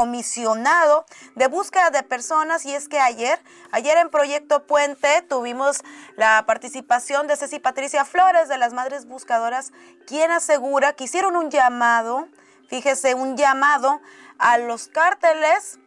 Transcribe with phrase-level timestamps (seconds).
[0.00, 3.38] comisionado de búsqueda de personas y es que ayer,
[3.70, 5.82] ayer en Proyecto Puente tuvimos
[6.16, 9.72] la participación de Ceci Patricia Flores de las Madres Buscadoras,
[10.06, 12.28] quien asegura que hicieron un llamado,
[12.70, 14.00] fíjese, un llamado
[14.38, 15.78] a los cárteles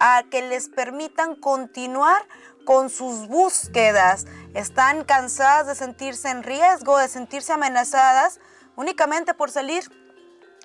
[0.00, 2.28] a que les permitan continuar
[2.66, 4.26] con sus búsquedas.
[4.52, 8.38] Están cansadas de sentirse en riesgo, de sentirse amenazadas
[8.76, 9.90] únicamente por salir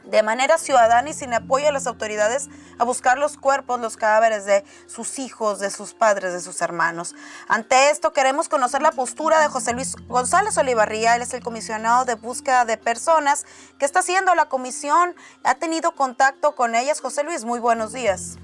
[0.09, 4.45] de manera ciudadana y sin apoyo de las autoridades a buscar los cuerpos, los cadáveres
[4.45, 7.15] de sus hijos, de sus padres, de sus hermanos.
[7.47, 12.05] Ante esto queremos conocer la postura de José Luis González Olivarría, él es el comisionado
[12.05, 13.45] de búsqueda de personas.
[13.79, 15.15] ¿Qué está haciendo la comisión?
[15.43, 17.01] ¿Ha tenido contacto con ellas?
[17.01, 18.37] José Luis, muy buenos días.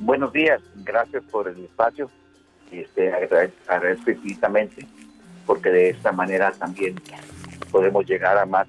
[0.00, 2.10] Buenos días, gracias por el espacio
[2.70, 3.10] este,
[3.66, 4.86] agradezco infinitamente
[5.46, 7.00] porque de esta manera también
[7.70, 8.68] podemos llegar a más,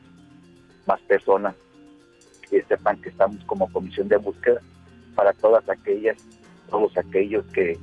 [0.85, 1.53] más personas
[2.49, 4.61] que sepan que estamos como comisión de búsqueda
[5.15, 6.17] para todas aquellas,
[6.69, 7.77] todos aquellos que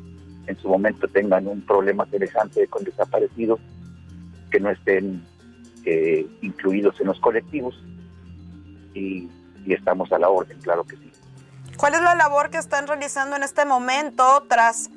[0.47, 3.61] en su momento tengan un problema semejante con desaparecidos,
[4.51, 5.25] que no estén
[5.85, 7.75] eh, incluidos en los colectivos
[8.95, 9.31] y,
[9.67, 11.11] estamos a la orden, claro que sí.
[11.77, 14.91] ¿Cuál es la labor que están realizando en este momento tras,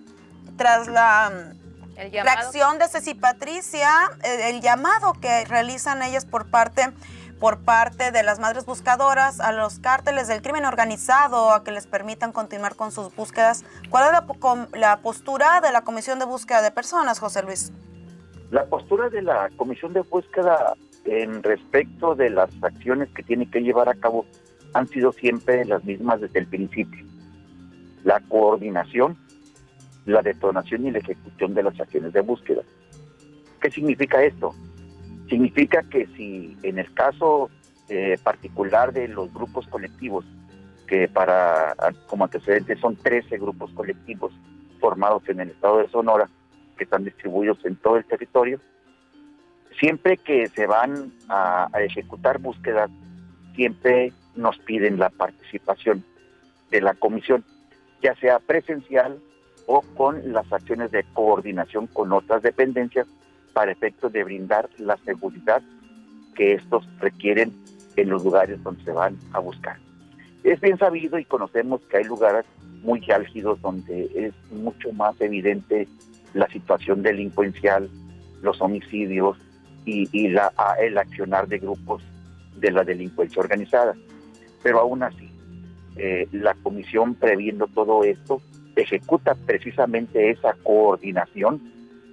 [0.58, 1.56] tras la
[1.96, 3.90] reacción de Ceci Patricia,
[4.24, 6.92] el, llamado que realizan ellas por parte
[7.40, 11.88] por parte de las madres buscadoras a los cárteles del crimen organizado a que les
[11.88, 13.64] permitan continuar con sus búsquedas.
[13.90, 17.72] ¿Cuál es la, la postura de la Comisión de Búsqueda de Personas, José Luis?
[18.52, 23.62] La postura de la Comisión de Búsqueda en respecto de las acciones que tiene que
[23.62, 24.26] llevar a cabo
[24.74, 27.06] han sido siempre las mismas desde el principio.
[28.04, 29.18] La coordinación,
[30.06, 32.62] la detonación y la ejecución de las acciones de búsqueda.
[33.62, 34.54] ¿Qué significa esto?
[35.30, 37.50] Significa que si en el caso
[37.88, 40.26] eh, particular de los grupos colectivos,
[40.88, 41.76] que para
[42.08, 44.34] como antecedentes son 13 grupos colectivos
[44.80, 46.28] formados en el estado de Sonora,
[46.78, 48.60] que están distribuidos en todo el territorio,
[49.80, 52.90] siempre que se van a, a ejecutar búsquedas,
[53.56, 56.04] siempre nos piden la participación
[56.72, 57.46] de la comisión,
[58.02, 59.20] ya sea presencial
[59.68, 63.08] o con las acciones de coordinación con otras dependencias
[63.54, 65.62] para efectos de brindar la seguridad
[66.36, 67.54] que estos requieren
[67.96, 69.78] en los lugares donde se van a buscar.
[70.44, 72.46] Es bien sabido y conocemos que hay lugares
[72.82, 75.88] muy álgidos donde es mucho más evidente
[76.34, 77.90] la situación delincuencial,
[78.42, 79.38] los homicidios
[79.86, 82.04] y, la, el accionar de grupos
[82.58, 83.96] de la delincuencia organizada.
[84.62, 85.30] Pero aún así,
[85.98, 88.42] eh, la comisión previendo todo esto
[88.76, 91.62] ejecuta precisamente esa coordinación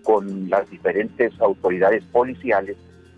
[0.06, 2.77] con las diferentes autoridades policiales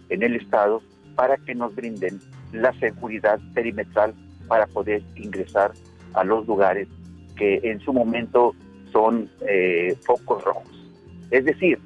[0.09, 0.81] en el estado
[1.17, 2.19] para que nos brinden
[2.53, 4.15] la seguridad perimetral
[4.49, 5.73] para poder ingresar
[6.15, 6.89] a los lugares
[7.37, 8.55] que en su momento
[8.91, 10.91] son eh, focos rojos.
[11.31, 11.79] Es decir,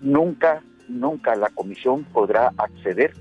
[0.00, 3.14] nunca, nunca la comisión podrá acceder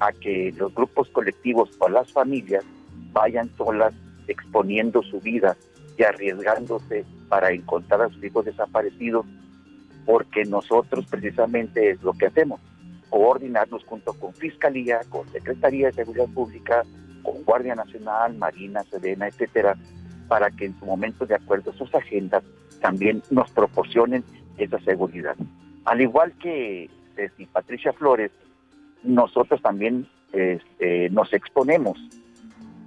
[0.00, 2.64] a que los grupos colectivos o las familias
[3.12, 3.92] vayan solas
[4.26, 5.54] exponiendo su vida
[5.98, 9.26] y arriesgándose para encontrar a sus hijos desaparecidos
[10.04, 12.60] porque nosotros precisamente es lo que hacemos,
[13.10, 16.82] coordinarnos junto con Fiscalía, con Secretaría de Seguridad Pública,
[17.22, 19.76] con Guardia Nacional, Marina, Sedena, etcétera,
[20.28, 22.42] para que en su momento, de acuerdo a sus agendas,
[22.80, 24.24] también nos proporcionen
[24.58, 25.36] esa seguridad.
[25.84, 28.30] Al igual que Ceci Patricia Flores,
[29.02, 31.98] nosotros también este, nos exponemos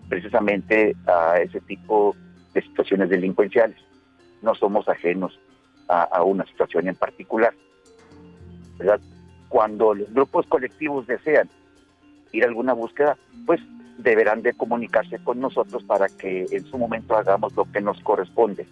[0.10, 2.16] precisamente a ese tipo
[2.54, 3.78] de situaciones delincuenciales.
[4.42, 5.40] No somos ajenos
[5.88, 7.54] a, una situación en particular.
[9.50, 11.50] Cuando los grupos colectivos desean
[12.32, 13.62] ir a alguna búsqueda, pues
[13.98, 18.68] deberán de comunicarse con nosotros para que en su momento hagamos lo que nos corresponde,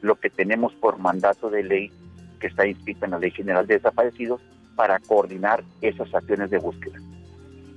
[0.00, 1.92] lo que tenemos por mandato de ley
[2.38, 4.40] que está inscrito en la Ley General de Desaparecidos
[4.76, 6.98] para coordinar esas acciones de búsqueda.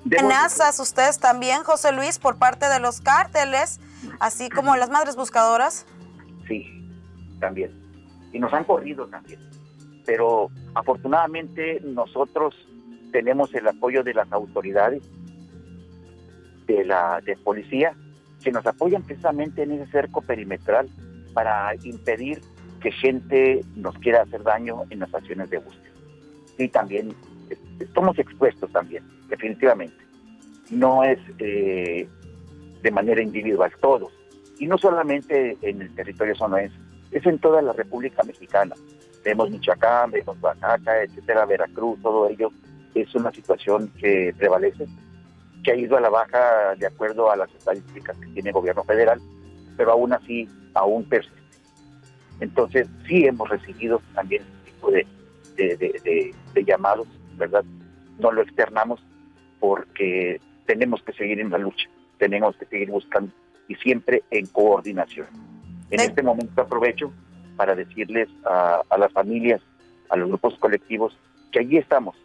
[0.06, 3.80] ¿Amenazas ustedes también, José Luis, por parte de los cárteles,
[4.20, 5.86] así como las madres buscadoras?
[6.48, 6.66] Sí,
[7.40, 7.83] también
[8.34, 9.40] y nos han corrido también.
[10.06, 12.56] Pero afortunadamente nosotros
[13.12, 15.04] tenemos el apoyo de las autoridades,
[16.68, 17.96] de la de policía,
[18.44, 20.90] que nos apoyan precisamente en ese cerco perimetral
[21.34, 22.42] para impedir
[22.82, 25.94] que gente nos quiera hacer daño en las acciones de búsqueda.
[26.58, 27.16] Y también
[27.80, 29.96] estamos expuestos también, definitivamente.
[30.70, 32.08] No es eh,
[32.82, 34.12] de manera individual, todos.
[34.60, 36.76] Y no solamente en el territorio sonoense,
[37.14, 38.76] es en toda la República Mexicana.
[39.24, 42.52] Vemos Michoacán, vemos Oaxaca, etcétera, Veracruz, todo ello
[42.96, 44.86] es una situación que prevalece,
[45.64, 48.84] que ha ido a la baja de acuerdo a las estadísticas que tiene el gobierno
[48.84, 49.20] federal,
[49.78, 51.42] pero aún así aún persiste.
[52.40, 57.08] Entonces, sí hemos recibido también este tipo de, de, llamados,
[57.38, 57.64] ¿verdad?
[58.20, 59.04] No lo externamos
[59.60, 61.88] porque tenemos que seguir en la lucha,
[62.18, 63.32] tenemos que seguir buscando
[63.68, 65.28] y siempre en coordinación.
[65.94, 67.12] En este momento aprovecho
[67.56, 69.62] para decirles a, a, las familias,
[70.10, 71.16] a los grupos colectivos,
[71.52, 72.16] que allí estamos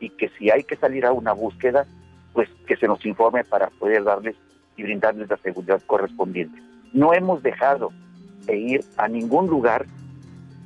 [0.00, 1.86] y que si hay que salir a una búsqueda,
[2.32, 4.34] pues que se nos informe para poder darles
[4.76, 6.60] y brindarles la seguridad correspondiente.
[6.92, 7.92] No hemos dejado
[8.44, 9.86] de ir a ningún lugar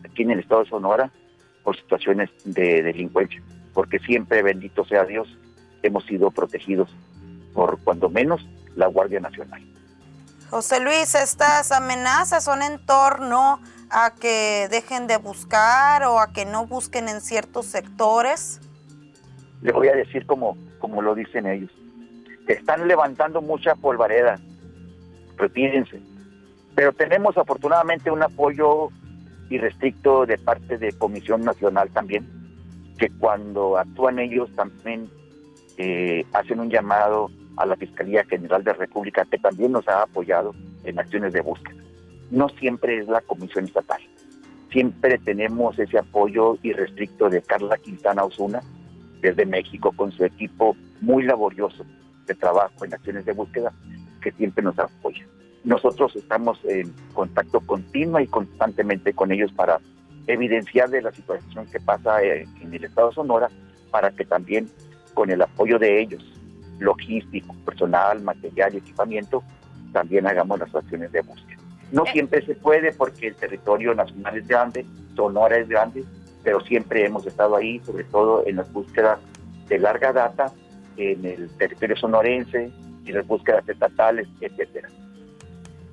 [0.03, 1.11] aquí en el estado de Sonora
[1.63, 3.43] por situaciones de delincuencia,
[3.75, 5.29] porque siempre, bendito sea Dios,
[5.83, 6.89] hemos sido protegidos
[7.53, 8.41] por cuando menos
[8.77, 9.63] la Guardia Nacional.
[10.51, 16.45] José Luis, estas amenazas son en torno a que dejen de buscar o a que
[16.45, 18.61] no busquen en ciertos sectores.
[19.63, 21.71] Le voy a decir como, como lo dicen ellos.
[22.49, 24.41] Están levantando mucha polvareda,
[25.37, 26.01] retírense.
[26.75, 28.89] Pero tenemos afortunadamente un apoyo
[29.51, 32.29] irrestricto de parte de Comisión Nacional también,
[32.99, 35.09] que cuando actúan ellos también
[35.77, 40.55] eh, hacen un llamado a la Fiscalía General de República, que también nos ha apoyado
[40.85, 41.83] en acciones de búsqueda.
[42.31, 44.01] No siempre es la Comisión Estatal.
[44.71, 48.61] Siempre tenemos ese apoyo irrestricto de Carla Quintana Osuna,
[49.21, 51.85] desde México, con su equipo muy laborioso
[52.27, 53.73] de trabajo en acciones de búsqueda,
[54.23, 55.27] que siempre nos apoya.
[55.65, 59.79] Nosotros estamos en contacto continuo y constantemente con ellos para
[60.27, 63.51] evidenciar de la situación que pasa en el estado de Sonora,
[63.91, 64.69] para que también
[65.15, 66.25] con el apoyo de ellos
[66.81, 69.45] logístico, personal, material y equipamiento,
[69.93, 71.61] también hagamos las acciones de búsqueda.
[71.93, 72.13] No eh.
[72.13, 74.85] siempre se puede porque el territorio nacional es grande,
[75.15, 76.05] Sonora es grande,
[76.43, 79.19] pero siempre hemos estado ahí, sobre todo en las búsquedas
[79.69, 80.53] de larga data,
[80.97, 82.73] en el territorio sonorense,
[83.05, 84.89] y las búsquedas estatales, etcétera.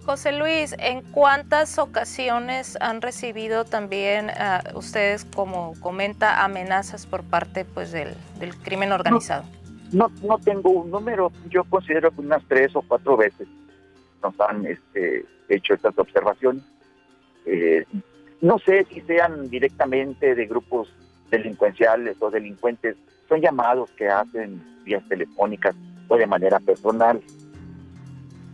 [0.05, 7.65] José Luis, ¿en cuántas ocasiones han recibido también uh, ustedes, como comenta, amenazas por parte
[7.65, 9.43] pues, del, del crimen organizado?
[9.43, 13.47] No, no tengo un número, yo considero que unas tres o cuatro veces
[14.21, 16.63] nos han este, hecho estas observaciones.
[17.45, 17.85] Eh,
[18.41, 20.89] no sé si sean directamente de grupos
[21.31, 22.95] delincuenciales o delincuentes,
[23.27, 25.75] son llamados que hacen vías telefónicas
[26.07, 27.21] o de manera personal.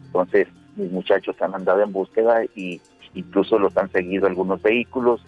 [0.06, 2.82] Entonces, mis muchachos han andado en búsqueda y
[3.14, 5.24] incluso los han seguido algunos vehículos,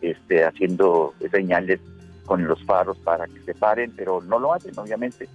[0.00, 1.80] este, haciendo señales
[2.26, 5.28] con los faros para que se paren, pero no lo hacen, obviamente.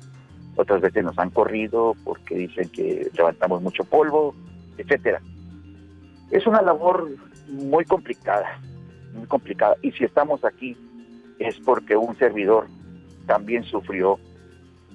[0.55, 4.35] Otras veces nos han corrido porque dicen que levantamos mucho polvo,
[4.77, 5.21] etcétera.
[6.29, 7.09] Es una labor
[7.47, 8.59] muy complicada,
[9.13, 9.75] muy complicada.
[9.81, 10.77] Y si estamos aquí
[11.39, 12.67] es porque un servidor
[13.25, 14.19] también sufrió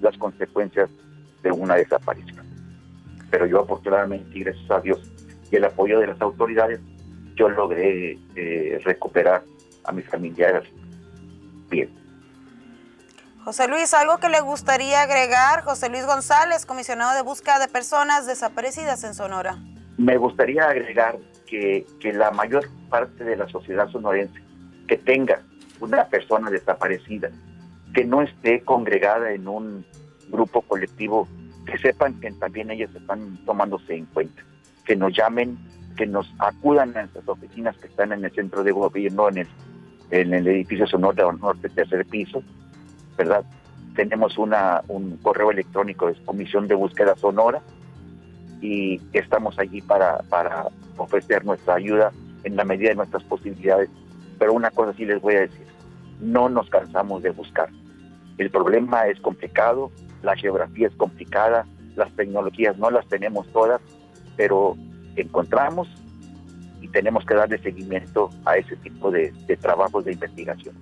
[0.01, 0.91] las consecuencias
[1.43, 2.45] de una desaparición.
[3.31, 5.01] Pero yo afortunadamente, gracias a Dios
[5.51, 6.81] y el apoyo de las autoridades,
[7.35, 9.43] yo logré eh, recuperar
[9.85, 10.65] a mis familiares
[11.69, 11.91] bien.
[13.45, 15.63] José Luis, ¿algo que le gustaría agregar?
[15.63, 19.59] José Luis González, comisionado de búsqueda de personas desaparecidas en Sonora.
[19.99, 21.17] Me gustaría agregar
[21.47, 24.47] que, que la mayor parte de la sociedad sonorense
[24.87, 25.43] que tenga
[25.81, 27.31] una persona desaparecida,
[27.95, 29.85] que no esté congregada en un
[30.29, 31.29] grupo colectivo,
[31.67, 34.43] que sepan que también ellas están tomándose en cuenta,
[34.85, 35.59] que nos llamen,
[35.97, 39.49] que nos acudan a nuestras oficinas que están en el centro de gobierno, en el
[40.11, 42.43] en el edificio Sonora Norte, tercer piso,
[43.17, 43.45] ¿verdad?
[43.95, 47.63] Tenemos una, un correo electrónico de Comisión de Búsqueda Sonora
[48.61, 52.13] y estamos allí para, para ofrecer nuestra ayuda
[52.45, 53.91] en la medida de nuestras posibilidades.
[54.39, 55.67] Pero una cosa sí les voy a decir,
[56.21, 57.71] no nos cansamos de buscar.
[58.39, 59.91] El problema es complicado,
[60.23, 63.81] la geografía es complicada, las tecnologías no las tenemos todas,
[64.37, 64.77] pero
[65.17, 65.89] encontramos
[66.87, 70.75] y tenemos que darle seguimiento a ese tipo de, de trabajos de investigación.